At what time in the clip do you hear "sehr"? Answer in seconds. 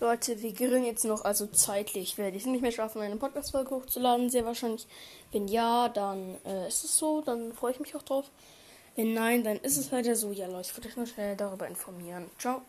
4.30-4.46